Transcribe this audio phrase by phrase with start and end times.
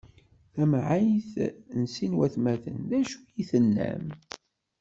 [0.53, 1.31] Tamɛayt
[1.79, 4.05] n sin n watmaten: D acu i tennam?